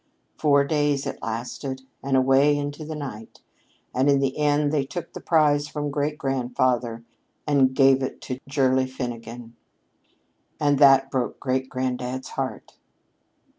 [0.35, 3.41] Four days it lasted, and away into the night;
[3.93, 7.03] and in the end they took the prize from great grandfather
[7.45, 9.55] and gave it to Gerlie Finnegan.
[10.59, 12.77] And that broke great granddad's heart."